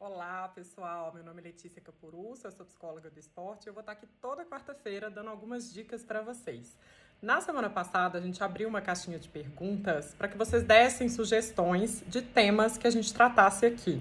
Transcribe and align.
Olá, 0.00 0.48
pessoal. 0.54 1.10
Meu 1.12 1.24
nome 1.24 1.40
é 1.40 1.44
Letícia 1.46 1.82
Capuruça, 1.82 2.46
eu 2.46 2.52
sou 2.52 2.64
psicóloga 2.64 3.10
do 3.10 3.18
esporte 3.18 3.66
e 3.66 3.68
eu 3.68 3.72
vou 3.72 3.80
estar 3.80 3.90
aqui 3.90 4.06
toda 4.22 4.44
quarta-feira 4.44 5.10
dando 5.10 5.28
algumas 5.28 5.72
dicas 5.72 6.04
para 6.04 6.22
vocês. 6.22 6.78
Na 7.20 7.40
semana 7.40 7.68
passada, 7.68 8.16
a 8.16 8.20
gente 8.20 8.40
abriu 8.40 8.68
uma 8.68 8.80
caixinha 8.80 9.18
de 9.18 9.28
perguntas 9.28 10.14
para 10.14 10.28
que 10.28 10.38
vocês 10.38 10.62
dessem 10.62 11.08
sugestões 11.08 12.04
de 12.06 12.22
temas 12.22 12.78
que 12.78 12.86
a 12.86 12.90
gente 12.90 13.12
tratasse 13.12 13.66
aqui. 13.66 14.00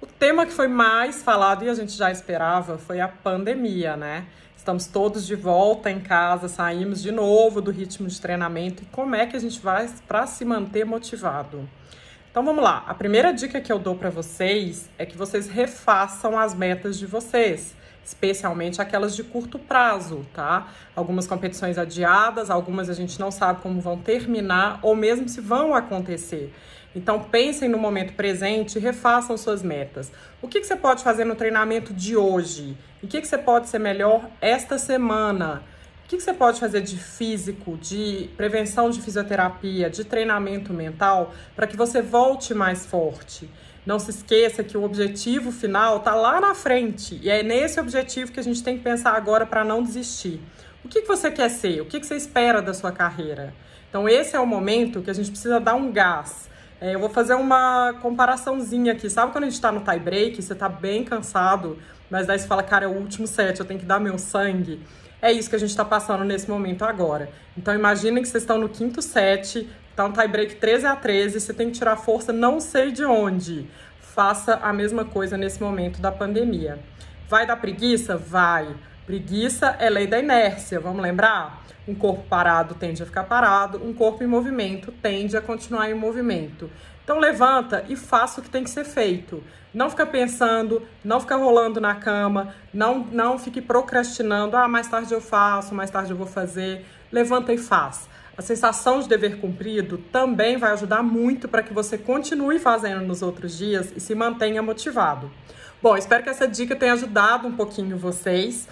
O 0.00 0.06
tema 0.06 0.46
que 0.46 0.52
foi 0.52 0.66
mais 0.66 1.22
falado 1.22 1.62
e 1.62 1.68
a 1.68 1.74
gente 1.74 1.92
já 1.92 2.10
esperava 2.10 2.78
foi 2.78 2.98
a 2.98 3.06
pandemia, 3.06 3.98
né? 3.98 4.26
Estamos 4.56 4.86
todos 4.86 5.26
de 5.26 5.36
volta 5.36 5.90
em 5.90 6.00
casa, 6.00 6.48
saímos 6.48 7.02
de 7.02 7.12
novo 7.12 7.60
do 7.60 7.70
ritmo 7.70 8.08
de 8.08 8.18
treinamento 8.18 8.82
e 8.82 8.86
como 8.86 9.14
é 9.14 9.26
que 9.26 9.36
a 9.36 9.40
gente 9.40 9.60
vai 9.60 9.86
para 10.06 10.26
se 10.26 10.42
manter 10.42 10.86
motivado? 10.86 11.68
Então 12.30 12.44
vamos 12.44 12.62
lá. 12.62 12.84
A 12.86 12.94
primeira 12.94 13.32
dica 13.32 13.60
que 13.60 13.72
eu 13.72 13.78
dou 13.78 13.94
para 13.94 14.10
vocês 14.10 14.88
é 14.98 15.06
que 15.06 15.16
vocês 15.16 15.48
refaçam 15.48 16.38
as 16.38 16.54
metas 16.54 16.98
de 16.98 17.06
vocês, 17.06 17.74
especialmente 18.04 18.82
aquelas 18.82 19.16
de 19.16 19.24
curto 19.24 19.58
prazo, 19.58 20.26
tá? 20.34 20.68
Algumas 20.94 21.26
competições 21.26 21.78
adiadas, 21.78 22.50
algumas 22.50 22.90
a 22.90 22.92
gente 22.92 23.18
não 23.18 23.30
sabe 23.30 23.62
como 23.62 23.80
vão 23.80 23.98
terminar 23.98 24.78
ou 24.82 24.94
mesmo 24.94 25.26
se 25.28 25.40
vão 25.40 25.74
acontecer. 25.74 26.54
Então 26.94 27.20
pensem 27.20 27.68
no 27.68 27.78
momento 27.78 28.12
presente 28.12 28.76
e 28.76 28.80
refaçam 28.80 29.36
suas 29.38 29.62
metas. 29.62 30.12
O 30.42 30.48
que, 30.48 30.60
que 30.60 30.66
você 30.66 30.76
pode 30.76 31.02
fazer 31.02 31.24
no 31.24 31.34
treinamento 31.34 31.94
de 31.94 32.14
hoje? 32.14 32.76
E 33.02 33.06
o 33.06 33.08
que, 33.08 33.22
que 33.22 33.26
você 33.26 33.38
pode 33.38 33.68
ser 33.68 33.78
melhor 33.78 34.28
esta 34.40 34.78
semana? 34.78 35.62
O 36.08 36.10
que, 36.10 36.16
que 36.16 36.22
você 36.22 36.32
pode 36.32 36.58
fazer 36.58 36.80
de 36.80 36.96
físico, 36.96 37.76
de 37.76 38.30
prevenção 38.34 38.88
de 38.88 38.98
fisioterapia, 38.98 39.90
de 39.90 40.04
treinamento 40.04 40.72
mental, 40.72 41.34
para 41.54 41.66
que 41.66 41.76
você 41.76 42.00
volte 42.00 42.54
mais 42.54 42.86
forte? 42.86 43.46
Não 43.84 43.98
se 43.98 44.08
esqueça 44.08 44.64
que 44.64 44.74
o 44.74 44.84
objetivo 44.84 45.52
final 45.52 45.98
está 45.98 46.14
lá 46.14 46.40
na 46.40 46.54
frente 46.54 47.20
e 47.22 47.28
é 47.28 47.42
nesse 47.42 47.78
objetivo 47.78 48.32
que 48.32 48.40
a 48.40 48.42
gente 48.42 48.62
tem 48.62 48.78
que 48.78 48.82
pensar 48.82 49.12
agora 49.12 49.44
para 49.44 49.62
não 49.62 49.82
desistir. 49.82 50.40
O 50.82 50.88
que, 50.88 51.02
que 51.02 51.06
você 51.06 51.30
quer 51.30 51.50
ser? 51.50 51.82
O 51.82 51.84
que, 51.84 52.00
que 52.00 52.06
você 52.06 52.16
espera 52.16 52.62
da 52.62 52.72
sua 52.72 52.90
carreira? 52.90 53.52
Então, 53.90 54.08
esse 54.08 54.34
é 54.34 54.40
o 54.40 54.46
momento 54.46 55.02
que 55.02 55.10
a 55.10 55.14
gente 55.14 55.30
precisa 55.30 55.60
dar 55.60 55.74
um 55.74 55.92
gás. 55.92 56.48
É, 56.80 56.94
eu 56.94 57.00
vou 57.00 57.10
fazer 57.10 57.34
uma 57.34 57.92
comparaçãozinha 58.00 58.92
aqui. 58.92 59.10
Sabe 59.10 59.30
quando 59.30 59.44
a 59.44 59.48
gente 59.48 59.56
está 59.56 59.70
no 59.70 59.82
tie 59.82 59.98
break, 59.98 60.40
você 60.40 60.54
está 60.54 60.70
bem 60.70 61.04
cansado, 61.04 61.78
mas 62.08 62.26
daí 62.26 62.38
você 62.38 62.46
fala, 62.46 62.62
cara, 62.62 62.86
é 62.86 62.88
o 62.88 62.92
último 62.92 63.26
set, 63.26 63.60
eu 63.60 63.66
tenho 63.66 63.78
que 63.78 63.84
dar 63.84 64.00
meu 64.00 64.18
sangue. 64.18 64.80
É 65.20 65.32
isso 65.32 65.50
que 65.50 65.56
a 65.56 65.58
gente 65.58 65.70
está 65.70 65.84
passando 65.84 66.24
nesse 66.24 66.48
momento 66.48 66.84
agora. 66.84 67.30
Então 67.56 67.74
imaginem 67.74 68.22
que 68.22 68.28
vocês 68.28 68.42
estão 68.42 68.58
no 68.58 68.68
quinto 68.68 69.02
set, 69.02 69.68
tá 69.96 70.04
um 70.04 70.12
tie 70.12 70.28
break 70.28 70.56
13 70.56 70.86
a 70.86 70.94
13, 70.94 71.40
você 71.40 71.52
tem 71.52 71.70
que 71.70 71.78
tirar 71.78 71.96
força 71.96 72.32
não 72.32 72.60
sei 72.60 72.92
de 72.92 73.04
onde. 73.04 73.68
Faça 74.00 74.54
a 74.56 74.72
mesma 74.72 75.04
coisa 75.04 75.36
nesse 75.36 75.60
momento 75.62 76.00
da 76.00 76.12
pandemia. 76.12 76.78
Vai 77.28 77.46
dar 77.46 77.56
preguiça? 77.56 78.16
Vai. 78.16 78.68
Preguiça 79.08 79.74
é 79.78 79.88
lei 79.88 80.06
da 80.06 80.18
inércia, 80.18 80.78
vamos 80.78 81.00
lembrar? 81.00 81.62
Um 81.88 81.94
corpo 81.94 82.24
parado 82.28 82.74
tende 82.74 83.02
a 83.02 83.06
ficar 83.06 83.24
parado, 83.24 83.82
um 83.82 83.94
corpo 83.94 84.22
em 84.22 84.26
movimento 84.26 84.92
tende 84.92 85.34
a 85.34 85.40
continuar 85.40 85.90
em 85.90 85.94
movimento. 85.94 86.70
Então 87.02 87.18
levanta 87.18 87.86
e 87.88 87.96
faça 87.96 88.38
o 88.38 88.44
que 88.44 88.50
tem 88.50 88.62
que 88.62 88.68
ser 88.68 88.84
feito. 88.84 89.42
Não 89.72 89.88
fica 89.88 90.04
pensando, 90.04 90.86
não 91.02 91.20
fica 91.20 91.36
rolando 91.36 91.80
na 91.80 91.94
cama, 91.94 92.54
não 92.70 92.98
não 92.98 93.38
fique 93.38 93.62
procrastinando, 93.62 94.58
ah, 94.58 94.68
mais 94.68 94.88
tarde 94.88 95.14
eu 95.14 95.22
faço, 95.22 95.74
mais 95.74 95.90
tarde 95.90 96.10
eu 96.10 96.16
vou 96.18 96.26
fazer. 96.26 96.84
Levanta 97.10 97.50
e 97.50 97.56
faz. 97.56 98.10
A 98.36 98.42
sensação 98.42 99.00
de 99.00 99.08
dever 99.08 99.40
cumprido 99.40 99.96
também 100.12 100.58
vai 100.58 100.72
ajudar 100.72 101.02
muito 101.02 101.48
para 101.48 101.62
que 101.62 101.72
você 101.72 101.96
continue 101.96 102.58
fazendo 102.58 103.06
nos 103.06 103.22
outros 103.22 103.56
dias 103.56 103.90
e 103.96 104.00
se 104.00 104.14
mantenha 104.14 104.62
motivado. 104.62 105.30
Bom, 105.82 105.96
espero 105.96 106.22
que 106.22 106.28
essa 106.28 106.46
dica 106.46 106.76
tenha 106.76 106.92
ajudado 106.92 107.48
um 107.48 107.56
pouquinho 107.56 107.96
vocês. 107.96 108.68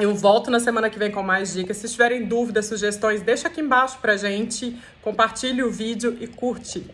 Eu 0.00 0.14
volto 0.14 0.50
na 0.50 0.58
semana 0.58 0.88
que 0.88 0.98
vem 0.98 1.10
com 1.10 1.22
mais 1.22 1.52
dicas. 1.52 1.76
Se 1.76 1.88
tiverem 1.88 2.24
dúvidas, 2.24 2.66
sugestões, 2.66 3.20
deixa 3.20 3.48
aqui 3.48 3.60
embaixo 3.60 3.98
pra 4.00 4.16
gente. 4.16 4.76
Compartilhe 5.02 5.62
o 5.62 5.70
vídeo 5.70 6.16
e 6.18 6.26
curte. 6.26 6.90